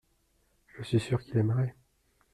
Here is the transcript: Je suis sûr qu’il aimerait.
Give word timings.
Je 0.65 0.81
suis 0.83 0.99
sûr 0.99 1.21
qu’il 1.21 1.37
aimerait. 1.37 1.75